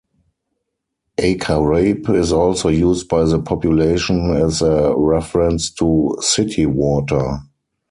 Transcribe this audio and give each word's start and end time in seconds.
Acarape 1.19 2.09
is 2.15 2.31
also 2.33 2.69
used 2.69 3.07
by 3.07 3.23
the 3.23 3.37
population 3.39 4.31
as 4.35 4.63
a 4.63 4.95
reference 4.97 5.69
to 5.69 6.17
city 6.23 6.65
water. 6.65 7.37